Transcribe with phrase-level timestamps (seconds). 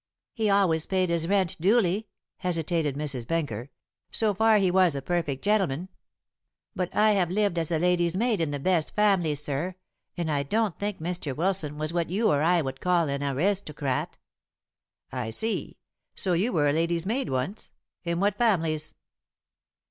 [0.33, 2.07] "He always paid his rent duly,"
[2.37, 3.27] hesitated Mrs.
[3.27, 3.69] Benker,
[4.09, 5.89] "so far he was a perfect gentleman.
[6.75, 9.75] But I have lived as a lady's maid in the best families, sir,
[10.17, 11.35] and I don't think Mr.
[11.35, 14.17] Wilson was what you or I would call an aristocrat."
[15.11, 15.77] "I see.
[16.15, 17.69] So you were a lady's maid once.
[18.03, 18.95] In what families?"